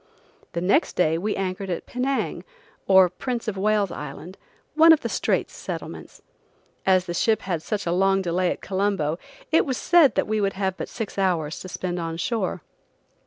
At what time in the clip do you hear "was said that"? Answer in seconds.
9.63-10.25